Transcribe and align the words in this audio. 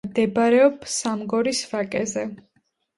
მდებარეობს 0.09 0.97
სამგორის 1.03 1.63
ვაკეზე. 1.77 2.29